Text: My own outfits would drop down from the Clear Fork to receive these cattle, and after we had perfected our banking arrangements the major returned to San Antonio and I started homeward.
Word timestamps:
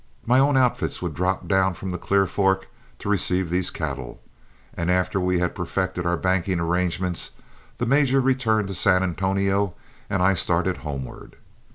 My 0.25 0.39
own 0.39 0.57
outfits 0.57 0.99
would 1.03 1.13
drop 1.13 1.47
down 1.47 1.75
from 1.75 1.91
the 1.91 1.99
Clear 1.99 2.25
Fork 2.25 2.67
to 2.97 3.07
receive 3.07 3.51
these 3.51 3.69
cattle, 3.69 4.19
and 4.73 4.89
after 4.89 5.19
we 5.19 5.37
had 5.37 5.53
perfected 5.53 6.07
our 6.07 6.17
banking 6.17 6.59
arrangements 6.59 7.33
the 7.77 7.85
major 7.85 8.19
returned 8.19 8.67
to 8.69 8.73
San 8.73 9.03
Antonio 9.03 9.75
and 10.09 10.23
I 10.23 10.33
started 10.33 10.77
homeward. 10.77 11.35